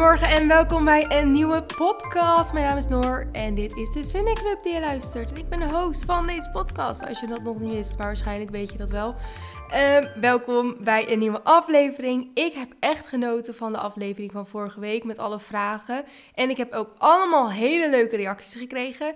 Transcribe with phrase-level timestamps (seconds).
[0.00, 2.52] Goedemorgen en welkom bij een nieuwe podcast.
[2.52, 5.30] Mijn naam is Noor en dit is de Sunny Club die je luistert.
[5.30, 8.06] En ik ben de host van deze podcast, als je dat nog niet wist, maar
[8.06, 9.14] waarschijnlijk weet je dat wel.
[9.68, 12.30] Ehm, welkom bij een nieuwe aflevering.
[12.34, 16.04] Ik heb echt genoten van de aflevering van vorige week met alle vragen.
[16.34, 19.14] En ik heb ook allemaal hele leuke reacties gekregen.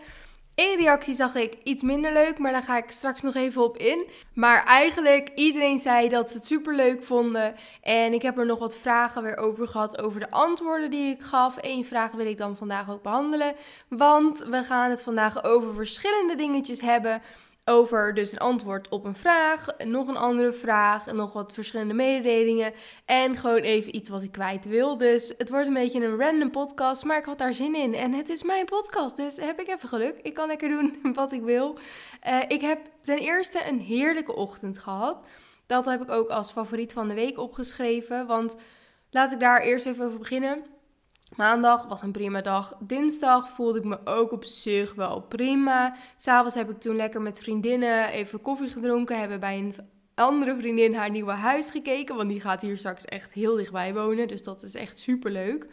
[0.54, 3.76] Eén reactie zag ik iets minder leuk, maar daar ga ik straks nog even op
[3.76, 4.08] in.
[4.32, 7.54] Maar eigenlijk, iedereen zei dat ze het super leuk vonden.
[7.82, 11.22] En ik heb er nog wat vragen weer over gehad, over de antwoorden die ik
[11.22, 11.56] gaf.
[11.60, 13.54] Eén vraag wil ik dan vandaag ook behandelen.
[13.88, 17.22] Want we gaan het vandaag over verschillende dingetjes hebben
[17.64, 22.72] over dus een antwoord op een vraag, nog een andere vraag, nog wat verschillende mededelingen
[23.04, 24.96] en gewoon even iets wat ik kwijt wil.
[24.96, 28.12] Dus het wordt een beetje een random podcast, maar ik had daar zin in en
[28.12, 30.18] het is mijn podcast, dus heb ik even geluk.
[30.22, 31.78] Ik kan lekker doen wat ik wil.
[32.26, 35.24] Uh, ik heb ten eerste een heerlijke ochtend gehad.
[35.66, 38.56] Dat heb ik ook als favoriet van de week opgeschreven, want
[39.10, 40.73] laat ik daar eerst even over beginnen.
[41.36, 42.76] Maandag was een prima dag.
[42.80, 45.96] Dinsdag voelde ik me ook op zich wel prima.
[46.16, 49.18] S'avonds heb ik toen lekker met vriendinnen even koffie gedronken.
[49.18, 49.74] Hebben bij een
[50.14, 52.16] andere vriendin haar nieuwe huis gekeken.
[52.16, 54.28] Want die gaat hier straks echt heel dichtbij wonen.
[54.28, 55.66] Dus dat is echt super leuk.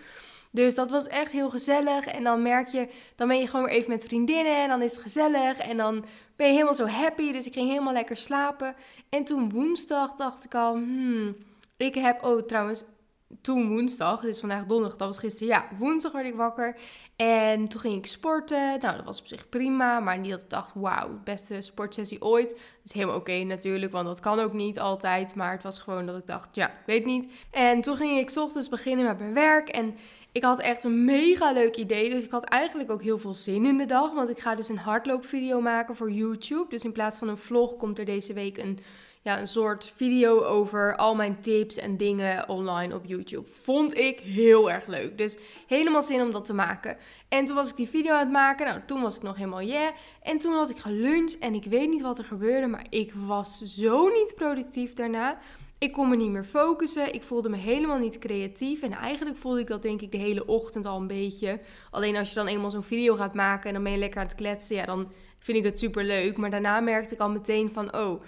[0.52, 2.06] Dus dat was echt heel gezellig.
[2.06, 4.62] En dan merk je, dan ben je gewoon weer even met vriendinnen.
[4.64, 5.58] En dan is het gezellig.
[5.58, 7.31] En dan ben je helemaal zo happy.
[7.31, 8.75] Dus ik ging helemaal lekker slapen.
[9.09, 11.36] En toen woensdag dacht ik al, hmm,
[11.78, 12.84] ik heb, oh trouwens,
[13.42, 16.76] toen woensdag, het is vandaag donderdag, dat was gisteren, ja, woensdag werd ik wakker.
[17.16, 18.80] En toen ging ik sporten.
[18.80, 22.50] Nou, dat was op zich prima, maar niet dat ik dacht, wauw, beste sportsessie ooit.
[22.50, 25.36] Dat is helemaal oké natuurlijk, want dat kan ook niet altijd.
[25.36, 27.32] Maar het was gewoon dat ik dacht, ja, ik weet niet.
[27.52, 29.96] En toen ging ik ochtends beginnen met mijn werk en
[30.32, 32.09] ik had echt een mega leuk idee.
[32.09, 34.70] Dus ik had eigenlijk ook heel veel zin in de dag, want ik ga dus
[34.70, 36.70] een hardloopvideo maken voor YouTube.
[36.70, 38.80] Dus in plaats van een vlog komt er deze week een
[39.23, 43.50] ja, een soort video over al mijn tips en dingen online op YouTube.
[43.62, 45.18] Vond ik heel erg leuk.
[45.18, 45.38] Dus
[45.68, 46.97] helemaal zin om dat te maken.
[47.29, 48.66] En toen was ik die video aan het maken.
[48.66, 49.91] Nou, toen was ik nog helemaal yeah.
[50.22, 53.62] En toen had ik geluncht en ik weet niet wat er gebeurde, maar ik was
[53.63, 55.40] zo niet productief daarna.
[55.78, 57.13] Ik kon me niet meer focussen.
[57.13, 58.81] Ik voelde me helemaal niet creatief.
[58.81, 61.59] En eigenlijk voelde ik dat denk ik de hele ochtend al een beetje.
[61.90, 64.28] Alleen als je dan eenmaal zo'n video gaat maken en dan ben je lekker aan
[64.28, 66.38] het kletsen, ja, dan vind ik het super leuk.
[66.38, 68.22] Maar daarna merkte ik al meteen van, oh,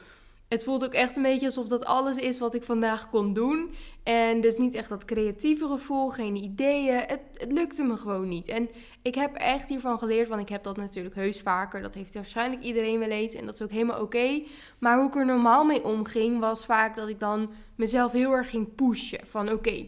[0.47, 3.73] het voelt ook echt een beetje alsof dat alles is wat ik vandaag kon doen.
[4.03, 6.95] En dus niet echt dat creatieve gevoel, geen ideeën.
[6.95, 8.47] Het, lukte me gewoon niet.
[8.47, 8.69] En
[9.01, 11.81] ik heb echt hiervan geleerd, want ik heb dat natuurlijk heus vaker.
[11.81, 14.43] Dat heeft waarschijnlijk iedereen wel eens en dat is ook helemaal oké.
[14.79, 18.49] Maar hoe ik er normaal mee omging, was vaak dat ik dan mezelf heel erg
[18.49, 19.19] ging pushen.
[19.27, 19.85] Van oké,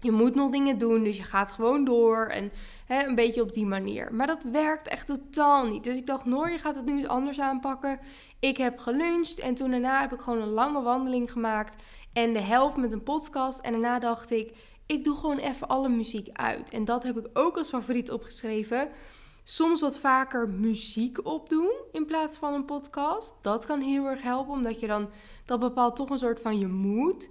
[0.00, 2.26] je moet nog dingen doen, dus je gaat gewoon door.
[2.26, 2.50] En
[2.86, 4.14] hè, een beetje op die manier.
[4.14, 5.84] Maar dat werkt echt totaal niet.
[5.84, 7.98] Dus ik dacht, Noor, je gaat het nu eens anders aanpakken.
[8.40, 11.76] Ik heb geluncht en toen daarna heb ik gewoon een lange wandeling gemaakt.
[12.12, 13.58] En de helft met een podcast.
[13.58, 16.70] En daarna dacht ik, ik doe gewoon even alle muziek uit.
[16.70, 18.88] En dat heb ik ook als favoriet opgeschreven.
[19.44, 23.34] Soms wat vaker muziek opdoen in plaats van een podcast.
[23.42, 25.08] Dat kan heel erg helpen, omdat je dan
[25.44, 27.28] dat bepaalt toch een soort van je moed.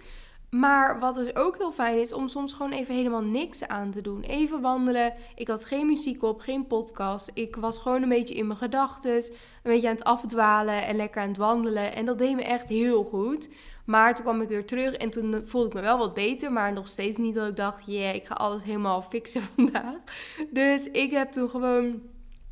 [0.49, 4.01] Maar wat dus ook heel fijn is, om soms gewoon even helemaal niks aan te
[4.01, 4.21] doen.
[4.21, 5.13] Even wandelen.
[5.35, 7.31] Ik had geen muziek op, geen podcast.
[7.33, 9.15] Ik was gewoon een beetje in mijn gedachten.
[9.15, 9.23] Een
[9.63, 11.95] beetje aan het afdwalen en lekker aan het wandelen.
[11.95, 13.49] En dat deed me echt heel goed.
[13.85, 16.51] Maar toen kwam ik weer terug en toen voelde ik me wel wat beter.
[16.51, 19.95] Maar nog steeds niet dat ik dacht, yeah, ik ga alles helemaal fixen vandaag.
[20.51, 22.01] Dus ik heb toen gewoon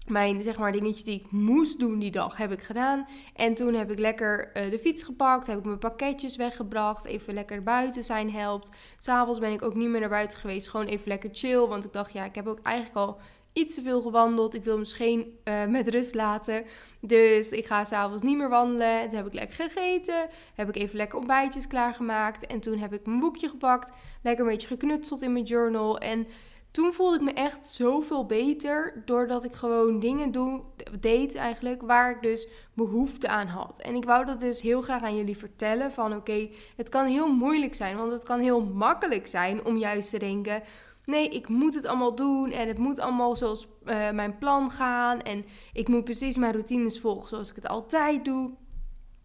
[0.08, 3.08] mijn zeg maar dingetjes die ik moest doen die dag heb ik gedaan.
[3.36, 7.34] En toen heb ik lekker uh, de fiets gepakt, heb ik mijn pakketjes weggebracht, even
[7.34, 8.70] lekker buiten zijn helpt.
[8.98, 11.94] S'avonds ben ik ook niet meer naar buiten geweest, gewoon even lekker chill, want ik
[11.94, 13.20] dacht ja, ik heb ook eigenlijk al
[13.56, 14.56] iets te veel gewandeld.
[14.56, 16.64] Ik wil misschien uh, met rust laten.
[17.02, 19.08] Dus ik ga s'avonds niet meer wandelen.
[19.08, 20.28] Toen heb ik lekker gegeten.
[20.56, 22.46] Heb ik even lekker ontbijtjes klaargemaakt.
[22.46, 23.92] En toen heb ik mijn boekje gepakt.
[24.22, 25.98] Lekker een beetje geknutseld in mijn journal.
[25.98, 26.28] En
[26.76, 30.62] toen voelde ik me echt zoveel beter doordat ik gewoon dingen doe,
[31.00, 33.80] deed eigenlijk waar ik dus behoefte aan had.
[33.80, 37.28] En ik wou dat dus heel graag aan jullie vertellen van oké, het kan heel
[37.34, 40.64] moeilijk zijn, want het kan heel makkelijk zijn om juist te denken
[41.06, 45.22] nee, ik moet het allemaal doen en het moet allemaal zoals uh, mijn plan gaan
[45.22, 48.52] en ik moet precies mijn routines volgen zoals ik het altijd doe.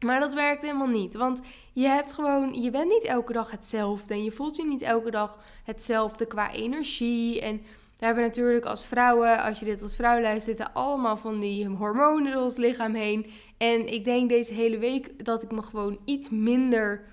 [0.00, 1.14] Maar dat werkt helemaal niet.
[1.14, 1.41] Want
[1.73, 4.14] je hebt gewoon, je bent niet elke dag hetzelfde.
[4.14, 7.41] En je voelt je niet elke dag hetzelfde qua energie.
[7.41, 7.56] En
[7.99, 11.67] we hebben natuurlijk als vrouwen, als je dit als vrouw luistert, zitten allemaal van die
[11.67, 13.26] hormonen door ons lichaam heen.
[13.58, 17.05] En ik denk deze hele week dat ik me gewoon iets minder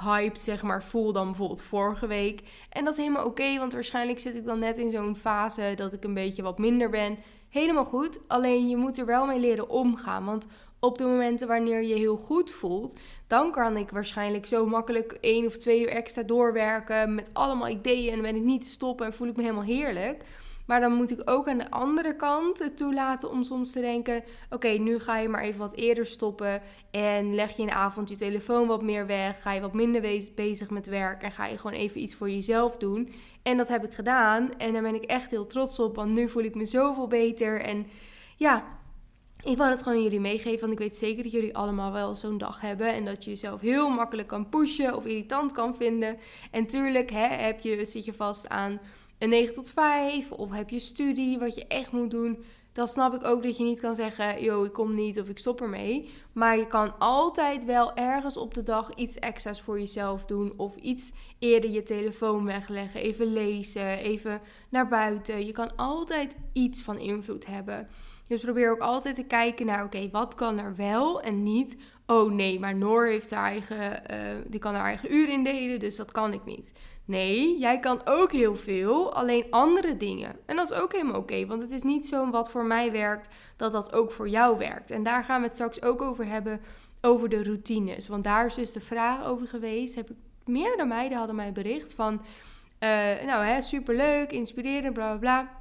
[0.00, 2.42] hyped, zeg maar, voel dan bijvoorbeeld vorige week.
[2.70, 5.92] En dat is helemaal oké, want waarschijnlijk zit ik dan net in zo'n fase dat
[5.92, 7.18] ik een beetje wat minder ben.
[7.48, 8.20] helemaal goed.
[8.26, 10.24] Alleen je moet er wel mee leren omgaan.
[10.24, 10.46] Want
[10.80, 15.46] op de momenten wanneer je heel goed voelt, dan kan ik waarschijnlijk zo makkelijk één
[15.46, 19.12] of twee uur extra doorwerken met allemaal ideeën en ben ik niet te stoppen en
[19.12, 20.24] voel ik me helemaal heerlijk.
[20.70, 24.24] Maar dan moet ik ook aan de andere kant het toelaten om soms te denken:
[24.50, 26.62] oké, nu ga je maar even wat eerder stoppen.
[26.90, 29.42] En leg je in de avond je telefoon wat meer weg.
[29.42, 30.00] Ga je wat minder
[30.34, 31.22] bezig met werk.
[31.22, 33.12] En ga je gewoon even iets voor jezelf doen.
[33.42, 34.50] En dat heb ik gedaan.
[34.58, 35.96] En daar ben ik echt heel trots op.
[35.96, 37.60] Want nu voel ik me zoveel beter.
[37.60, 37.86] En
[38.36, 38.64] ja,
[39.42, 42.14] ik wil het gewoon aan jullie meegeven, want ik weet zeker dat jullie allemaal wel
[42.14, 42.92] zo'n dag hebben.
[42.94, 46.18] En dat je jezelf heel makkelijk kan pushen of irritant kan vinden.
[46.50, 48.80] En tuurlijk hè, heb je, zit je vast aan
[49.20, 52.44] een 9 tot 5 of heb je studie wat je echt moet doen.
[52.72, 55.38] Dan snap ik ook dat je niet kan zeggen, yo, ik kom niet of ik
[55.38, 56.10] stop ermee.
[56.32, 60.52] Maar je kan altijd wel ergens op de dag iets extra's voor jezelf doen.
[60.56, 65.46] Of iets eerder je telefoon wegleggen, even lezen, even naar buiten.
[65.46, 67.88] Je kan altijd iets van invloed hebben.
[68.26, 71.76] Dus probeer ook altijd te kijken naar, oké, wat kan er wel en niet.
[72.06, 75.96] Oh nee, maar Noor heeft haar eigen, uh, die kan haar eigen uur indelen, dus
[75.96, 76.72] dat kan ik niet.
[77.10, 80.36] Nee, jij kan ook heel veel, alleen andere dingen.
[80.46, 83.28] En dat is ook helemaal oké, want het is niet zo wat voor mij werkt,
[83.56, 84.90] dat dat ook voor jou werkt.
[84.90, 86.60] En daar gaan we het straks ook over hebben,
[87.00, 88.08] over de routines.
[88.08, 89.94] Want daar is dus de vraag over geweest.
[89.94, 92.88] Heb ik, meerdere meiden hadden mij bericht van, uh,
[93.26, 95.58] nou hè, superleuk, inspirerend, bla bla bla.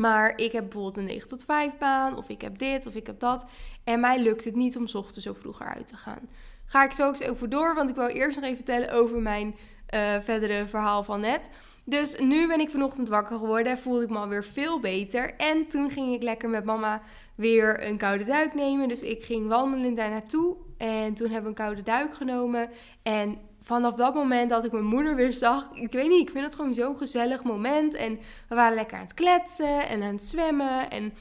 [0.00, 3.06] Maar ik heb bijvoorbeeld een 9 tot 5 baan, of ik heb dit, of ik
[3.06, 3.46] heb dat.
[3.84, 6.28] En mij lukt het niet om ochtends zo vroeger uit te gaan.
[6.64, 9.54] Ga ik zo eens over door, want ik wil eerst nog even vertellen over mijn
[9.94, 11.50] uh, verdere verhaal van net.
[11.84, 15.34] Dus nu ben ik vanochtend wakker geworden, voelde ik me alweer veel beter.
[15.36, 17.00] En toen ging ik lekker met mama
[17.34, 18.88] weer een koude duik nemen.
[18.88, 20.56] Dus ik ging wandelen daar naartoe.
[20.78, 22.70] En toen hebben we een koude duik genomen.
[23.02, 26.44] En vanaf dat moment dat ik mijn moeder weer zag, ik weet niet, ik vind
[26.44, 27.94] het gewoon zo'n gezellig moment.
[27.94, 28.18] En
[28.48, 30.90] we waren lekker aan het kletsen en aan het zwemmen.
[30.90, 31.12] En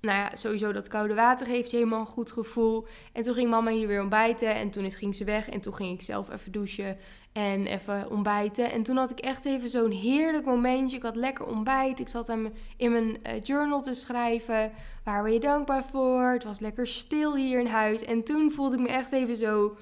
[0.00, 2.86] nou ja, sowieso dat koude water heeft je helemaal een goed gevoel.
[3.12, 5.48] En toen ging mama hier weer ontbijten en toen ging ze weg.
[5.48, 6.96] En toen ging ik zelf even douchen
[7.32, 8.70] en even ontbijten.
[8.72, 10.96] En toen had ik echt even zo'n heerlijk momentje.
[10.96, 12.00] Ik had lekker ontbijt.
[12.00, 12.28] Ik zat
[12.76, 14.72] in mijn uh, journal te schrijven.
[15.04, 16.30] Waar ben je dankbaar voor?
[16.32, 18.04] Het was lekker stil hier in huis.
[18.04, 19.76] En toen voelde ik me echt even zo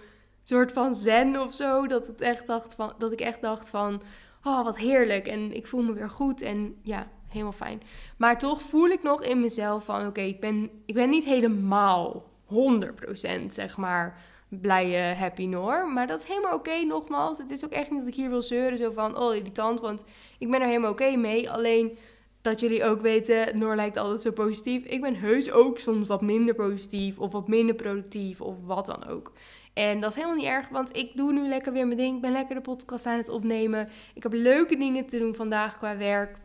[0.45, 1.87] soort van zen of zo.
[1.87, 4.03] Dat, het echt dacht van, dat ik echt dacht van,
[4.43, 5.27] oh wat heerlijk.
[5.27, 7.83] En ik voel me weer goed en ja, helemaal fijn.
[8.17, 12.25] Maar toch voel ik nog in mezelf van, oké, ik, ben, ik ben niet helemaal
[12.47, 14.19] 100% zeg maar
[14.49, 15.89] blije happy Noor.
[15.89, 17.39] Maar dat is helemaal oké, nogmaals.
[17.39, 20.05] Het is ook echt niet dat ik hier wil zeuren, zo van, oh irritant, want
[20.39, 21.51] ik ben er helemaal oké mee.
[21.51, 21.99] Alleen
[22.43, 24.85] dat jullie ook weten, Noor lijkt altijd zo positief.
[24.85, 29.07] Ik ben heus ook soms wat minder positief of wat minder productief of wat dan
[29.07, 29.33] ook.
[29.75, 32.15] En dat is helemaal niet erg, want ik doe nu lekker weer mijn ding.
[32.15, 33.89] Ik ben lekker de podcast aan het opnemen.
[34.15, 36.39] Ik heb leuke dingen te doen vandaag qua werk.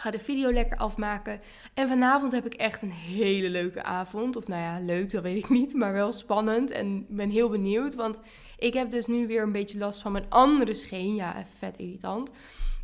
[0.00, 1.40] Ik ga de video lekker afmaken.
[1.74, 4.36] En vanavond heb ik echt een hele leuke avond.
[4.36, 5.74] Of nou ja, leuk, dat weet ik niet.
[5.74, 6.70] Maar wel spannend.
[6.70, 7.94] En ben heel benieuwd.
[7.94, 8.20] Want
[8.58, 11.14] ik heb dus nu weer een beetje last van mijn andere scheen.
[11.14, 12.30] Ja, vet irritant.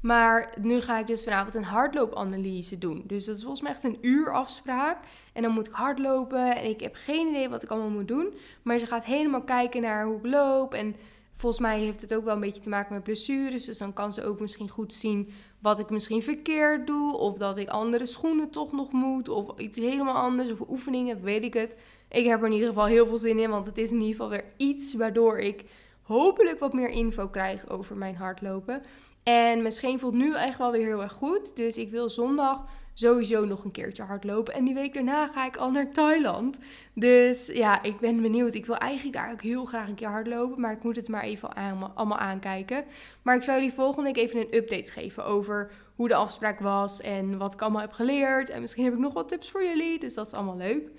[0.03, 3.03] Maar nu ga ik dus vanavond een hardloopanalyse doen.
[3.07, 4.99] Dus dat is volgens mij echt een uur afspraak.
[5.33, 6.57] En dan moet ik hardlopen.
[6.57, 8.35] En ik heb geen idee wat ik allemaal moet doen.
[8.63, 10.75] Maar ze gaat helemaal kijken naar hoe ik loop.
[10.75, 10.97] En
[11.37, 13.65] volgens mij heeft het ook wel een beetje te maken met blessures.
[13.65, 17.17] Dus dan kan ze ook misschien goed zien wat ik misschien verkeerd doe.
[17.17, 19.29] Of dat ik andere schoenen toch nog moet.
[19.29, 20.51] Of iets helemaal anders.
[20.51, 21.77] Of oefeningen, weet ik het.
[22.09, 23.51] Ik heb er in ieder geval heel veel zin in.
[23.51, 25.65] Want het is in ieder geval weer iets waardoor ik
[26.03, 28.83] hopelijk wat meer info krijg over mijn hardlopen.
[29.23, 31.57] En mijn scheen voelt nu echt wel weer heel erg goed.
[31.57, 32.65] Dus ik wil zondag
[32.99, 34.55] sowieso nog een keertje hardlopen.
[34.55, 36.59] En die week daarna ga ik al naar Thailand.
[36.95, 38.55] Dus ja, ik ben benieuwd.
[38.55, 40.61] Ik wil eigenlijk daar ook heel graag een keer hardlopen.
[40.61, 41.55] Maar ik moet het maar even
[41.95, 42.85] allemaal aankijken.
[43.23, 47.01] Maar ik zou jullie volgende week even een update geven over hoe de afspraak was.
[47.01, 48.51] En wat ik allemaal heb geleerd.
[48.51, 49.99] En misschien heb ik nog wat tips voor jullie.
[49.99, 50.91] Dus dat is allemaal leuk.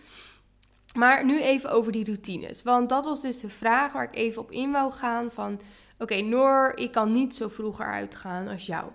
[0.96, 2.64] Maar nu even over die routines.
[2.64, 5.32] Want dat was dus de vraag waar ik even op in wou gaan.
[5.32, 5.60] Van
[6.00, 8.86] Oké, Noor, ik kan niet zo vroeger uitgaan als jou.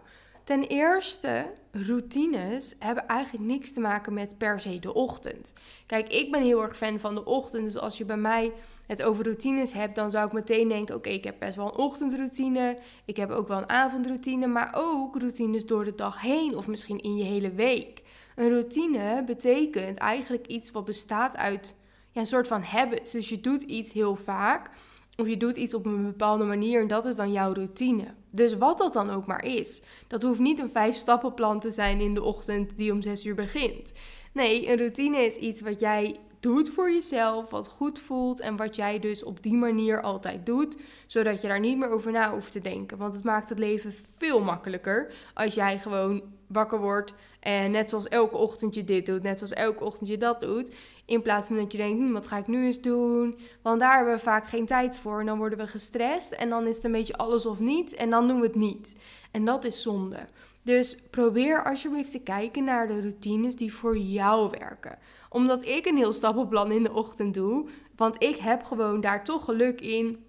[0.45, 5.53] Ten eerste, routines hebben eigenlijk niks te maken met per se de ochtend.
[5.87, 7.65] Kijk, ik ben heel erg fan van de ochtend.
[7.65, 8.53] Dus als je bij mij
[8.87, 11.77] het over routines hebt, dan zou ik meteen denken: oké, ik heb best wel een
[11.77, 12.79] ochtendroutine.
[13.05, 17.01] Ik heb ook wel een avondroutine, maar ook routines door de dag heen of misschien
[17.01, 18.03] in je hele week.
[18.37, 21.77] Een routine betekent eigenlijk iets wat bestaat uit
[22.11, 23.11] ja, een soort van habits.
[23.11, 24.71] Dus je doet iets heel vaak.
[25.17, 28.05] Of je doet iets op een bepaalde manier en dat is dan jouw routine.
[28.33, 29.83] Dus wat dat dan ook maar is.
[30.09, 33.35] Dat hoeft niet een vijf stappenplan te zijn in de ochtend die om zes uur
[33.35, 33.93] begint.
[34.33, 38.77] Nee, een routine is iets wat jij doet voor jezelf, wat goed voelt en wat
[38.77, 42.53] jij dus op die manier altijd doet, zodat je daar niet meer over na hoeft
[42.53, 42.99] te denken.
[42.99, 48.09] Want het maakt het leven veel makkelijker als jij gewoon wakker wordt en net zoals
[48.09, 51.57] elke ochtend je dit doet, net zoals elke ochtend je dat doet, in plaats van
[51.57, 53.39] dat je denkt, hm, wat ga ik nu eens doen?
[53.63, 56.67] Want daar hebben we vaak geen tijd voor en dan worden we gestrest en dan
[56.67, 58.97] is het een beetje alles of niet en dan doen we het niet.
[59.31, 60.19] En dat is zonde.
[60.63, 64.99] Dus probeer alsjeblieft te kijken naar de routines die voor jou werken.
[65.29, 69.45] Omdat ik een heel stappenplan in de ochtend doe, want ik heb gewoon daar toch
[69.45, 70.25] geluk in.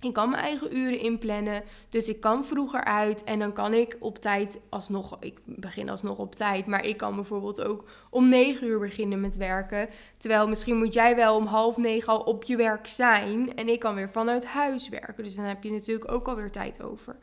[0.00, 3.96] Ik kan mijn eigen uren inplannen, dus ik kan vroeger uit en dan kan ik
[4.00, 8.66] op tijd alsnog, ik begin alsnog op tijd, maar ik kan bijvoorbeeld ook om 9
[8.66, 9.88] uur beginnen met werken.
[10.16, 13.80] Terwijl misschien moet jij wel om half negen al op je werk zijn en ik
[13.80, 15.24] kan weer vanuit huis werken.
[15.24, 17.16] Dus dan heb je natuurlijk ook alweer tijd over.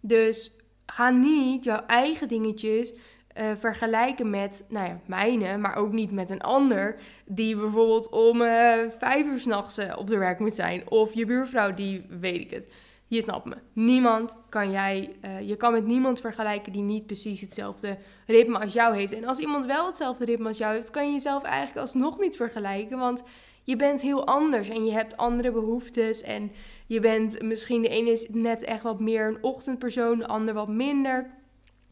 [0.00, 0.56] Dus
[0.92, 6.30] ga niet jouw eigen dingetjes uh, vergelijken met, nou ja, mijne, maar ook niet met
[6.30, 6.96] een ander.
[7.26, 10.90] Die bijvoorbeeld om uh, vijf uur s'nachts uh, op de werk moet zijn.
[10.90, 12.68] Of je buurvrouw, die weet ik het.
[13.06, 13.56] Je snapt me.
[13.72, 18.96] Niemand kan jij, je kan met niemand vergelijken die niet precies hetzelfde ritme als jou
[18.96, 19.12] heeft.
[19.12, 22.36] En als iemand wel hetzelfde ritme als jou heeft, kan je jezelf eigenlijk alsnog niet
[22.36, 22.98] vergelijken.
[22.98, 23.22] Want
[23.68, 26.22] je bent heel anders en je hebt andere behoeftes.
[26.22, 26.52] En
[26.86, 30.68] je bent misschien de ene is net echt wat meer een ochtendpersoon, de ander wat
[30.68, 31.30] minder.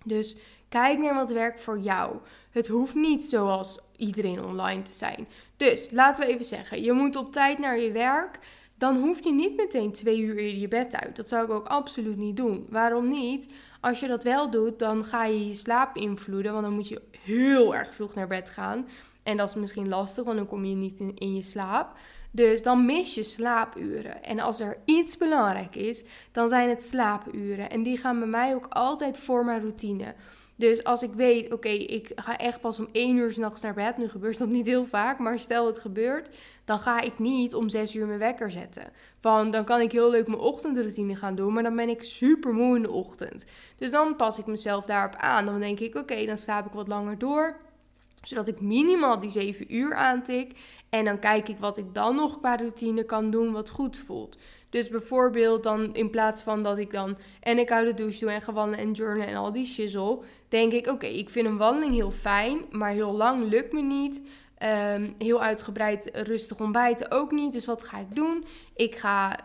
[0.05, 0.37] Dus
[0.69, 2.17] kijk naar wat werkt voor jou.
[2.51, 5.29] Het hoeft niet zoals iedereen online te zijn.
[5.57, 8.39] Dus laten we even zeggen, je moet op tijd naar je werk.
[8.79, 11.17] Dan hoef je niet meteen twee uur in je bed uit.
[11.17, 12.67] Dat zou ik ook absoluut niet doen.
[12.69, 13.53] Waarom niet?
[13.81, 16.53] Als je dat wel doet, dan ga je je slaap invloeden.
[16.53, 18.87] Want dan moet je heel erg vroeg naar bed gaan.
[19.27, 21.93] En dat is misschien lastig, want dan kom je niet in, je slaap.
[22.31, 24.23] Dus dan mis je slaapuren.
[24.23, 27.71] En als er iets belangrijk is, dan zijn het slaapuren.
[27.71, 30.15] En die gaan bij mij ook altijd voor mijn routine.
[30.57, 33.97] Dus als ik weet, oké, ik ga echt pas om 1 uur s'nachts naar bed.
[33.97, 36.37] Nu gebeurt dat niet heel vaak, maar stel het gebeurt.
[36.65, 38.93] Dan ga ik niet om 6 uur mijn wekker zetten.
[39.21, 41.53] Want dan kan ik heel leuk mijn ochtendroutine gaan doen.
[41.53, 43.45] Maar dan ben ik super moe in de ochtend.
[43.77, 45.47] Dus dan pas ik mezelf daarop aan.
[45.47, 47.57] Dan denk ik, oké, dan slaap ik wat langer door
[48.29, 50.59] zodat ik minimaal die 7 uur aantik.
[50.91, 54.39] En dan kijk ik wat ik dan nog qua routine kan doen wat goed voelt.
[54.71, 58.31] Dus bijvoorbeeld dan in plaats van dat ik dan en ik uit de douche doe
[58.31, 60.19] en ga en journalen en al die shizzle,
[60.49, 64.21] denk ik oké, ik vind een wandeling heel fijn, maar heel lang lukt me niet.
[64.95, 67.53] Um, heel uitgebreid rustig ontbijten ook niet.
[67.53, 68.45] Dus wat ga ik doen?
[68.75, 69.37] Ik ga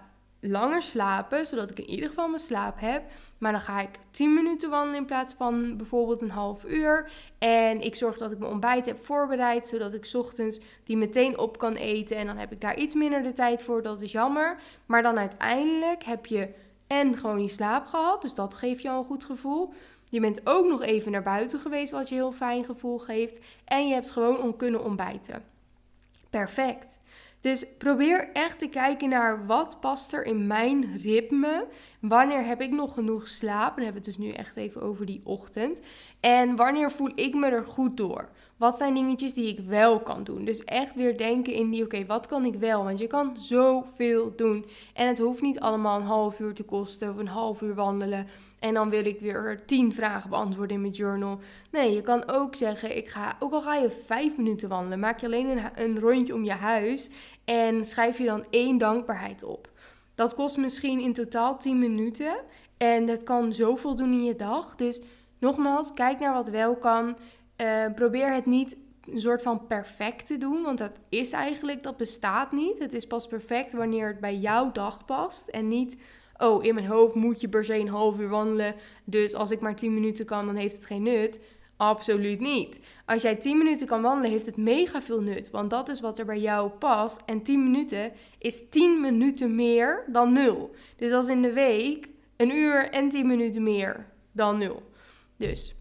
[0.41, 3.03] langer slapen, zodat ik in ieder geval mijn slaap heb.
[3.37, 7.11] Maar dan ga ik 10 minuten wandelen in plaats van bijvoorbeeld een half uur.
[7.37, 11.57] En ik zorg dat ik mijn ontbijt heb voorbereid, zodat ik ochtends die meteen op
[11.57, 12.17] kan eten.
[12.17, 14.57] En dan heb ik daar iets minder de tijd voor, dat is jammer.
[14.85, 16.49] Maar dan uiteindelijk heb je
[16.87, 19.73] en gewoon je slaap gehad, dus dat geeft je al een goed gevoel.
[20.09, 23.39] Je bent ook nog even naar buiten geweest, wat je heel fijn gevoel geeft.
[23.65, 25.50] En je hebt gewoon kunnen ontbijten.
[26.31, 26.99] Perfect.
[27.39, 31.67] Dus probeer echt te kijken naar wat past er in mijn ritme.
[31.99, 33.75] Wanneer heb ik nog genoeg slaap?
[33.75, 35.81] Dan hebben we het dus nu echt even over die ochtend.
[36.19, 38.29] En wanneer voel ik me er goed door?
[38.61, 40.45] Wat zijn dingetjes die ik wel kan doen?
[40.45, 42.83] Dus echt weer denken in die, oké, wat kan ik wel?
[42.83, 44.65] Want je kan zoveel doen.
[44.93, 48.27] En het hoeft niet allemaal een half uur te kosten of een half uur wandelen.
[48.59, 51.39] En dan wil ik weer tien vragen beantwoorden in mijn journal.
[51.71, 55.19] Nee, je kan ook zeggen, ik ga, ook al ga je vijf minuten wandelen, maak
[55.19, 57.09] je alleen een, een rondje om je huis
[57.45, 59.69] en schrijf je dan één dankbaarheid op.
[60.15, 62.35] Dat kost misschien in totaal 10 minuten
[62.77, 64.75] en dat kan zoveel doen in je dag.
[64.75, 65.01] Dus
[65.39, 67.15] nogmaals, kijk naar wat wel kan.
[67.61, 68.77] Uh, probeer het niet
[69.11, 72.79] een soort van perfect te doen, want dat is eigenlijk, dat bestaat niet.
[72.79, 75.97] Het is pas perfect wanneer het bij jouw dag past en niet
[76.37, 78.75] oh, in mijn hoofd moet je per se een half uur wandelen.
[79.03, 81.39] Dus als ik maar 10 minuten kan, dan heeft het geen nut.
[81.77, 82.79] Absoluut niet.
[83.05, 85.49] Als jij 10 minuten kan wandelen, heeft het mega veel nut.
[85.49, 87.21] Want dat is wat er bij jou past.
[87.25, 90.71] En 10 minuten is 10 minuten meer dan 0.
[90.95, 94.83] Dus als in de week een uur en 10 minuten meer dan 0.
[95.37, 95.80] Dus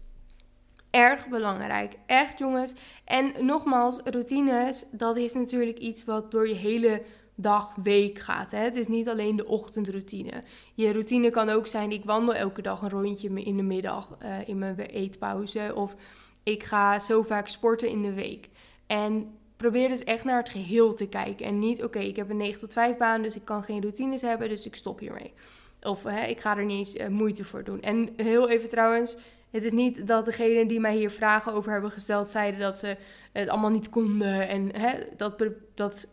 [0.91, 1.93] erg belangrijk.
[2.05, 2.73] Echt jongens.
[3.05, 7.01] En nogmaals, routines, dat is natuurlijk iets wat door je hele
[7.35, 8.51] dag, week gaat.
[8.51, 8.57] Hè?
[8.57, 10.43] Het is niet alleen de ochtendroutine.
[10.73, 14.47] Je routine kan ook zijn, ik wandel elke dag een rondje in de middag uh,
[14.47, 15.71] in mijn eetpauze.
[15.75, 15.95] Of
[16.43, 18.49] ik ga zo vaak sporten in de week.
[18.87, 21.45] En probeer dus echt naar het geheel te kijken.
[21.45, 24.21] En niet, oké, ik heb een 9 tot 5 baan, dus ik kan geen routines
[24.21, 25.33] hebben, dus ik stop hiermee.
[25.81, 27.81] Of hè, ik ga er niet eens uh, moeite voor doen.
[27.81, 29.17] En heel even trouwens,
[29.51, 32.97] het is niet dat degenen die mij hier vragen over hebben gesteld zeiden dat ze
[33.31, 34.47] het allemaal niet konden.
[34.47, 35.43] En hè, dat,
[35.75, 36.07] dat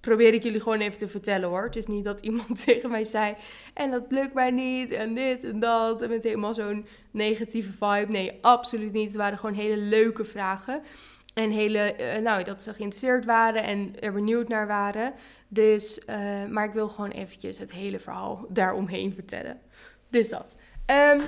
[0.00, 1.64] probeer ik jullie gewoon even te vertellen hoor.
[1.64, 3.34] Het is niet dat iemand tegen mij zei
[3.74, 8.06] en dat lukt mij niet en dit en dat en met helemaal zo'n negatieve vibe.
[8.12, 9.06] Nee, absoluut niet.
[9.06, 10.82] Het waren gewoon hele leuke vragen.
[11.34, 15.12] En hele, nou, dat ze geïnteresseerd waren en er benieuwd naar waren.
[15.48, 16.00] Dus,
[16.50, 19.60] maar ik wil gewoon eventjes het hele verhaal daaromheen vertellen.
[20.08, 20.54] Dus dat.
[21.14, 21.22] Um,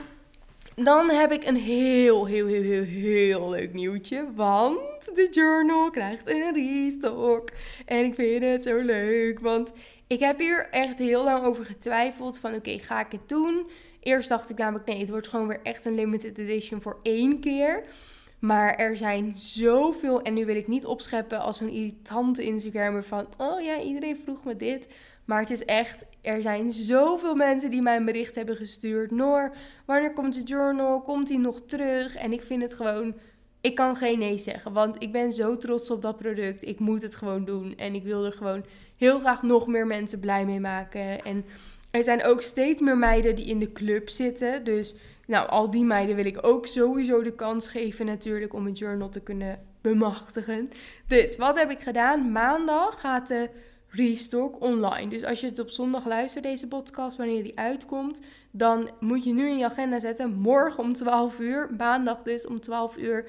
[0.75, 4.26] dan heb ik een heel, heel, heel, heel, heel leuk nieuwtje.
[4.35, 7.49] Want de journal krijgt een restock.
[7.87, 9.40] En ik vind het zo leuk.
[9.40, 9.73] Want
[10.07, 12.38] ik heb hier echt heel lang over getwijfeld.
[12.38, 13.66] Van oké, ga ik het doen?
[14.00, 17.40] Eerst dacht ik namelijk nee, het wordt gewoon weer echt een limited edition voor één
[17.40, 17.85] keer.
[18.38, 23.26] Maar er zijn zoveel, en nu wil ik niet opscheppen als zo'n irritante Instagrammer van,
[23.38, 24.88] oh ja, iedereen vroeg me dit.
[25.25, 29.11] Maar het is echt, er zijn zoveel mensen die mij een bericht hebben gestuurd.
[29.11, 29.54] Noor,
[29.87, 31.00] wanneer komt de journal?
[31.00, 32.16] Komt hij nog terug?
[32.16, 33.14] En ik vind het gewoon,
[33.61, 34.73] ik kan geen nee zeggen.
[34.73, 36.66] Want ik ben zo trots op dat product.
[36.66, 37.76] Ik moet het gewoon doen.
[37.76, 38.64] En ik wil er gewoon
[38.97, 41.23] heel graag nog meer mensen blij mee maken.
[41.23, 41.45] En
[41.90, 44.64] er zijn ook steeds meer meiden die in de club zitten.
[44.64, 48.73] Dus nou, al die meiden wil ik ook sowieso de kans geven natuurlijk om een
[48.73, 50.71] journal te kunnen bemachtigen.
[51.07, 52.33] Dus wat heb ik gedaan?
[52.33, 53.50] Maandag gaat de
[53.95, 55.09] restock online.
[55.09, 58.21] Dus als je het op zondag luistert, deze podcast, wanneer die uitkomt,
[58.51, 60.35] dan moet je nu in je agenda zetten.
[60.35, 63.29] Morgen om 12 uur, maandag dus om 12 uur,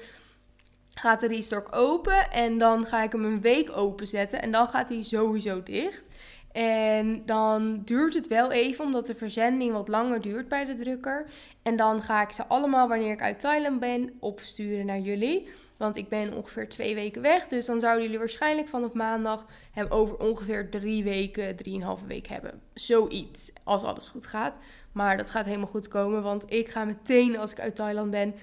[0.93, 2.31] gaat de restock open.
[2.31, 4.41] En dan ga ik hem een week openzetten.
[4.41, 6.09] En dan gaat hij sowieso dicht.
[6.51, 11.25] En dan duurt het wel even, omdat de verzending wat langer duurt bij de drukker.
[11.63, 15.47] En dan ga ik ze allemaal, wanneer ik uit Thailand ben, opsturen naar jullie.
[15.77, 17.47] Want ik ben ongeveer twee weken weg.
[17.47, 22.61] Dus dan zouden jullie waarschijnlijk vanaf maandag hem over ongeveer drie weken, drieënhalve week hebben.
[22.73, 24.57] Zoiets, als alles goed gaat.
[24.91, 28.35] Maar dat gaat helemaal goed komen, want ik ga meteen als ik uit Thailand ben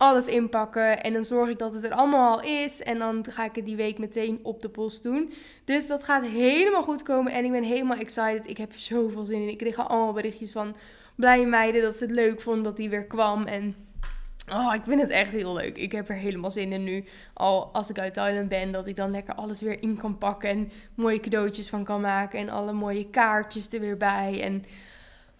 [0.00, 1.02] alles inpakken.
[1.02, 2.82] En dan zorg ik dat het er allemaal al is.
[2.82, 5.32] En dan ga ik het die week meteen op de post doen.
[5.64, 7.32] Dus dat gaat helemaal goed komen.
[7.32, 8.50] En ik ben helemaal excited.
[8.50, 9.48] Ik heb zoveel zin in.
[9.48, 10.76] Ik kreeg al allemaal berichtjes van
[11.14, 13.44] blije meiden dat ze het leuk vonden dat hij weer kwam.
[13.44, 13.74] En
[14.52, 15.76] Oh, ik vind het echt heel leuk.
[15.76, 17.04] Ik heb er helemaal zin in nu.
[17.34, 20.50] Al als ik uit Thailand ben, dat ik dan lekker alles weer in kan pakken.
[20.50, 22.38] En mooie cadeautjes van kan maken.
[22.38, 24.42] En alle mooie kaartjes er weer bij.
[24.42, 24.64] En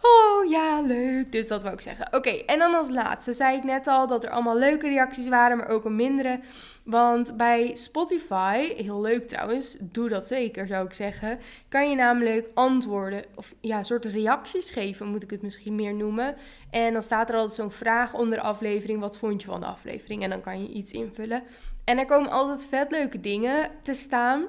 [0.03, 1.33] Oh ja, leuk.
[1.33, 2.09] Dus dat wou ik zeggen.
[2.15, 5.57] Oké, en dan als laatste zei ik net al dat er allemaal leuke reacties waren,
[5.57, 6.41] maar ook een mindere.
[6.85, 11.39] Want bij Spotify, heel leuk trouwens, doe dat zeker zou ik zeggen,
[11.69, 16.35] kan je namelijk antwoorden, of ja, soort reacties geven, moet ik het misschien meer noemen.
[16.71, 19.67] En dan staat er altijd zo'n vraag onder de aflevering, wat vond je van de
[19.67, 20.23] aflevering?
[20.23, 21.43] En dan kan je iets invullen.
[21.85, 24.45] En er komen altijd vet leuke dingen te staan.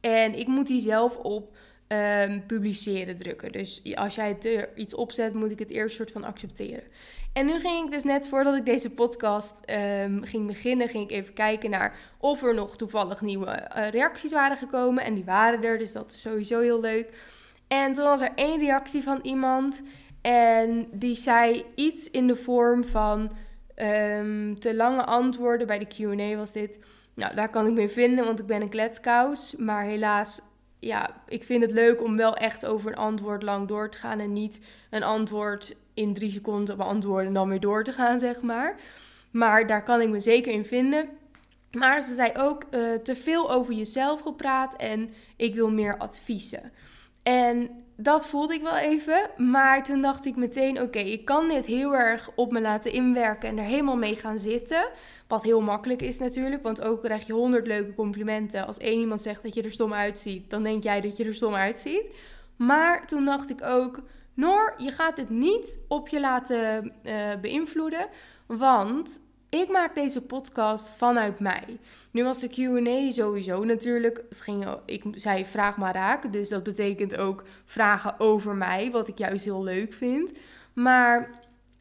[0.00, 1.56] En ik moet die zelf op
[1.92, 3.52] um, publiceren drukken.
[3.52, 6.84] Dus als jij er iets opzet, moet ik het eerst soort van accepteren.
[7.32, 9.54] En nu ging ik dus net voordat ik deze podcast
[10.04, 14.32] um, ging beginnen, ging ik even kijken naar of er nog toevallig nieuwe uh, reacties
[14.32, 15.04] waren gekomen.
[15.04, 17.10] En die waren er, dus dat is sowieso heel leuk.
[17.68, 19.82] En toen was er één reactie van iemand
[20.22, 23.32] en die zei iets in de vorm van
[23.76, 25.66] um, te lange antwoorden.
[25.66, 26.78] Bij de Q&A was dit.
[27.14, 29.56] Nou, daar kan ik mee vinden, want ik ben een kletskous.
[29.56, 30.40] Maar helaas
[30.84, 34.18] ja, ik vind het leuk om wel echt over een antwoord lang door te gaan.
[34.20, 38.42] En niet een antwoord in drie seconden beantwoorden en dan weer door te gaan, zeg
[38.42, 38.80] maar.
[39.30, 41.08] Maar daar kan ik me zeker in vinden.
[41.70, 46.72] Maar ze zei ook uh, te veel over jezelf gepraat en ik wil meer adviezen.
[47.22, 47.70] En
[48.02, 49.30] dat voelde ik wel even.
[49.36, 53.48] Maar toen dacht ik meteen: oké, ik kan dit heel erg op me laten inwerken
[53.48, 54.88] en er helemaal mee gaan zitten.
[55.28, 58.66] Wat heel makkelijk is natuurlijk, want ook krijg je honderd leuke complimenten.
[58.66, 61.34] Als één iemand zegt dat je er stom uitziet, dan denk jij dat je er
[61.34, 62.04] stom uitziet.
[62.56, 64.00] Maar toen dacht ik ook:
[64.34, 68.08] Noor, je gaat dit niet op je laten uh, beïnvloeden.
[68.46, 69.20] Want
[69.60, 71.78] ik maak deze podcast vanuit mij.
[72.10, 74.24] Nu was de QA sowieso natuurlijk.
[74.28, 76.32] Het ging, ik zei vraag maar raak.
[76.32, 78.90] Dus dat betekent ook vragen over mij.
[78.90, 80.32] Wat ik juist heel leuk vind.
[80.72, 81.30] Maar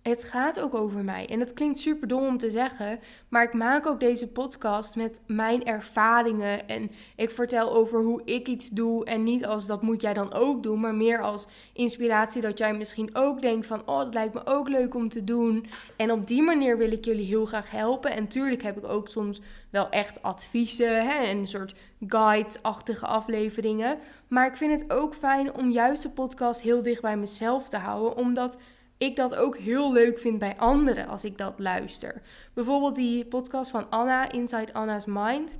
[0.02, 1.28] het gaat ook over mij.
[1.30, 5.22] En het klinkt super dom om te zeggen, maar ik maak ook deze podcast met
[5.28, 6.68] mijn ervaringen.
[6.68, 9.06] En ik vertel over hoe ik iets doe.
[9.06, 12.74] En niet als dat moet jij dan ook doen, maar meer als inspiratie dat jij
[12.74, 15.66] misschien ook denkt van, oh, dat lijkt me ook leuk om te doen.
[15.96, 18.12] En op die manier wil ik jullie heel graag helpen.
[18.12, 21.76] En tuurlijk heb ik ook soms wel echt adviezen hè, en een soort
[22.08, 23.98] guides-achtige afleveringen.
[24.28, 27.78] Maar ik vind het ook fijn om juist de podcast heel dicht bij mezelf te
[27.78, 28.58] houden, omdat
[29.02, 32.22] ik dat ook heel leuk vind bij anderen als ik dat luister.
[32.54, 35.58] Bijvoorbeeld die podcast van Anna, Inside Anna's Mind.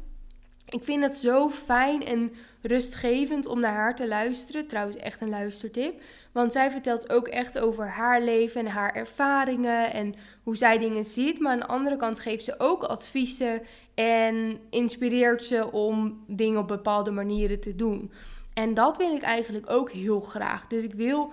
[0.70, 4.68] Ik vind het zo fijn en rustgevend om naar haar te luisteren.
[4.68, 6.02] Trouwens, echt een luistertip.
[6.32, 11.06] Want zij vertelt ook echt over haar leven en haar ervaringen en hoe zij dingen
[11.06, 11.40] ziet.
[11.40, 13.62] Maar aan de andere kant geeft ze ook adviezen
[13.96, 18.12] en inspireert ze om dingen op bepaalde manieren te doen.
[18.54, 20.68] En dat wil ik eigenlijk ook heel graag.
[20.68, 21.32] Dus ik wil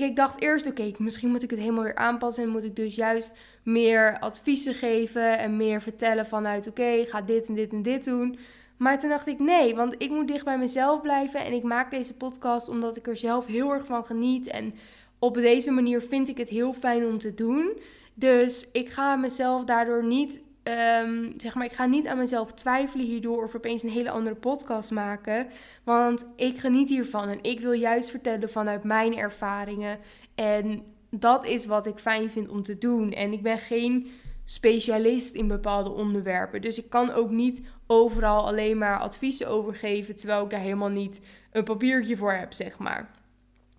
[0.00, 2.42] ik dacht eerst, oké, misschien moet ik het helemaal weer aanpassen.
[2.42, 7.48] En moet ik dus juist meer adviezen geven en meer vertellen vanuit, oké, ga dit
[7.48, 8.38] en dit en dit doen.
[8.76, 11.44] Maar toen dacht ik, nee, want ik moet dicht bij mezelf blijven.
[11.44, 14.46] En ik maak deze podcast omdat ik er zelf heel erg van geniet.
[14.46, 14.74] En
[15.18, 17.78] op deze manier vind ik het heel fijn om te doen.
[18.14, 23.06] Dus ik ga mezelf daardoor niet Um, zeg maar, ik ga niet aan mezelf twijfelen
[23.06, 25.46] hierdoor of opeens een hele andere podcast maken.
[25.84, 29.98] Want ik geniet hiervan en ik wil juist vertellen vanuit mijn ervaringen.
[30.34, 33.12] En dat is wat ik fijn vind om te doen.
[33.12, 34.10] En ik ben geen
[34.44, 36.60] specialist in bepaalde onderwerpen.
[36.60, 40.88] Dus ik kan ook niet overal alleen maar adviezen over geven, terwijl ik daar helemaal
[40.88, 41.20] niet
[41.52, 43.10] een papiertje voor heb, zeg maar.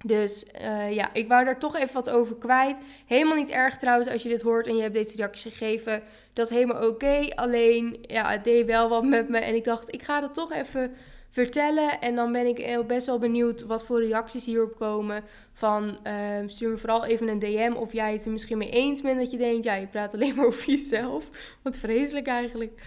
[0.05, 2.79] Dus uh, ja, ik wou daar toch even wat over kwijt.
[3.05, 6.03] Helemaal niet erg trouwens als je dit hoort en je hebt deze reactie gegeven.
[6.33, 7.27] Dat is helemaal oké.
[7.35, 9.37] Alleen, ja, het deed wel wat met me.
[9.37, 10.95] En ik dacht, ik ga dat toch even
[11.29, 12.01] vertellen.
[12.01, 15.23] En dan ben ik best wel benieuwd wat voor reacties hierop komen.
[15.53, 16.13] Van uh,
[16.45, 19.19] stuur me vooral even een DM of jij het er misschien mee eens bent.
[19.19, 21.29] Dat je denkt, ja, je praat alleen maar over jezelf.
[21.61, 22.81] Wat vreselijk eigenlijk.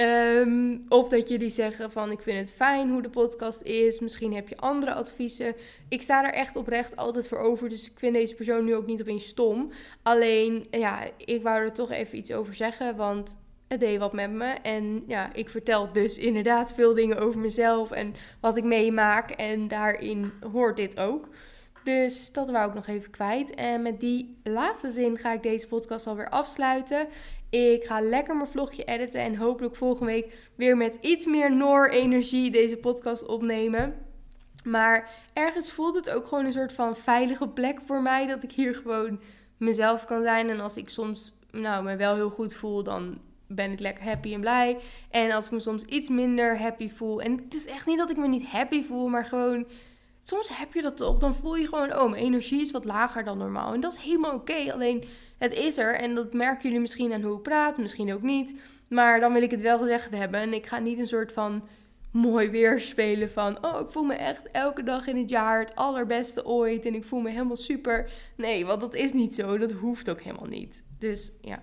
[0.00, 4.00] Um, of dat jullie zeggen van ik vind het fijn hoe de podcast is.
[4.00, 5.54] Misschien heb je andere adviezen.
[5.88, 7.68] Ik sta er echt oprecht altijd voor over.
[7.68, 9.70] Dus ik vind deze persoon nu ook niet opeens stom.
[10.02, 12.96] Alleen, ja, ik wou er toch even iets over zeggen.
[12.96, 14.44] Want het deed wat met me.
[14.44, 19.30] En ja, ik vertel dus inderdaad veel dingen over mezelf en wat ik meemaak.
[19.30, 21.28] En daarin hoort dit ook.
[21.84, 23.54] Dus dat wou ik nog even kwijt.
[23.54, 27.06] En met die laatste zin ga ik deze podcast alweer afsluiten.
[27.50, 32.50] Ik ga lekker mijn vlogje editen en hopelijk volgende week weer met iets meer Noor-energie
[32.50, 33.94] deze podcast opnemen.
[34.64, 38.26] Maar ergens voelt het ook gewoon een soort van veilige plek voor mij.
[38.26, 39.20] Dat ik hier gewoon
[39.56, 40.48] mezelf kan zijn.
[40.48, 44.34] En als ik soms nou, me wel heel goed voel, dan ben ik lekker happy
[44.34, 44.78] en blij.
[45.10, 47.20] En als ik me soms iets minder happy voel.
[47.20, 49.66] En het is echt niet dat ik me niet happy voel, maar gewoon
[50.22, 51.18] soms heb je dat toch.
[51.18, 53.72] Dan voel je gewoon, oh, mijn energie is wat lager dan normaal.
[53.72, 54.72] En dat is helemaal oké.
[54.72, 55.04] Alleen
[55.38, 55.94] het is er.
[55.94, 58.54] En dat merken jullie misschien aan hoe ik praat, misschien ook niet.
[58.88, 60.40] Maar dan wil ik het wel gezegd hebben.
[60.40, 61.68] En ik ga niet een soort van
[62.12, 63.64] mooi weer spelen van...
[63.64, 66.86] oh, ik voel me echt elke dag in het jaar het allerbeste ooit...
[66.86, 68.10] en ik voel me helemaal super.
[68.36, 69.58] Nee, want dat is niet zo.
[69.58, 70.82] Dat hoeft ook helemaal niet.
[70.98, 71.62] Dus ja...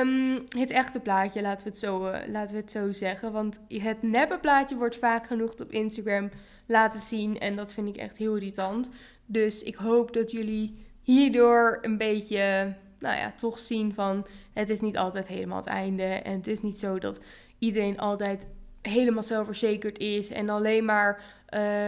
[0.00, 3.32] Um, het echte plaatje, laten we, het zo, uh, laten we het zo zeggen.
[3.32, 6.30] Want het neppe plaatje wordt vaak genoeg op Instagram
[6.66, 7.38] laten zien.
[7.38, 8.90] En dat vind ik echt heel irritant.
[9.26, 14.26] Dus ik hoop dat jullie hierdoor een beetje, nou ja, toch zien van...
[14.52, 16.02] Het is niet altijd helemaal het einde.
[16.02, 17.20] En het is niet zo dat
[17.58, 18.46] iedereen altijd
[18.82, 20.30] helemaal zelfverzekerd is.
[20.30, 21.22] En alleen maar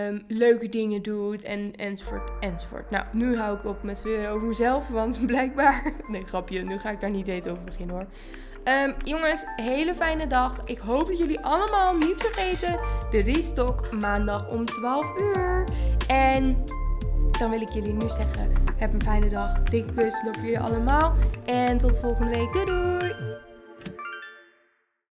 [0.09, 2.91] um, leuke dingen doet en enzovoort enzovoort.
[2.91, 5.93] Nou, nu hou ik op met weer over mezelf, want blijkbaar...
[6.09, 8.07] Nee, grapje, nu ga ik daar niet eten over beginnen hoor.
[8.65, 10.65] Um, jongens, hele fijne dag.
[10.65, 12.81] Ik hoop dat jullie allemaal niet vergeten
[13.11, 15.69] de restock maandag om 12 uur.
[16.07, 16.65] En
[17.43, 19.63] dan wil ik jullie nu zeggen, heb een fijne dag.
[19.63, 21.15] Dikke kus, love jullie allemaal.
[21.45, 22.53] En tot volgende week.
[22.53, 23.32] Doei doei!